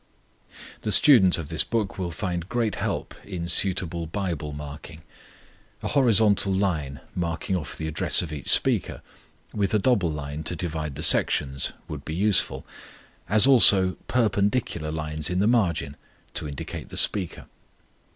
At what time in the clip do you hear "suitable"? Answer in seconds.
3.47-4.07